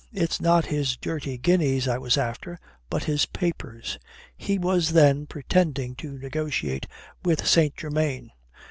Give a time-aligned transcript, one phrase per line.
[0.11, 2.59] It's not his dirty guineas I was after,
[2.89, 3.99] but his papers.
[4.35, 6.87] He was then pretending to negotiate
[7.23, 7.77] with St.
[7.77, 8.31] Germain.